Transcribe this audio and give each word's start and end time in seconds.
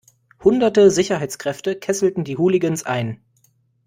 Hunderte 0.43 0.89
Sicherheitskräfte 0.89 1.75
kesselten 1.75 2.23
die 2.23 2.35
Hooligans 2.39 2.83
ein. 2.83 3.21